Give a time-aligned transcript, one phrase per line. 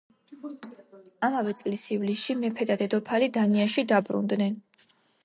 [1.27, 4.57] ამავე წლის ივლისში მეფე და დედოფალი დანიაში დაბრუნდნენ.